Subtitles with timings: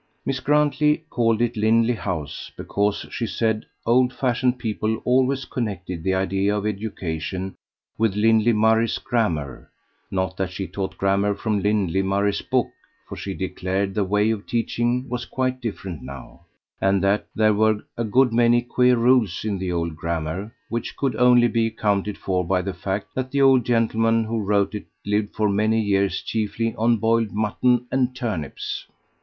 [0.25, 6.15] Miss Grantley called it Lindley House because, she said, old fashioned people always connected the
[6.15, 7.53] idea of education
[7.99, 9.69] with Lindley Murray's Grammar
[10.09, 12.69] not that she taught grammar from Lindley Murray's book,
[13.07, 16.47] for she declared the way of teaching was quite different now,
[16.81, 21.15] and that there were a good many queer rules in the old grammar which could
[21.17, 25.35] only be accounted for by the fact that the old gentleman who wrote it lived
[25.35, 28.87] for many years chiefly on boiled mutton and turnips!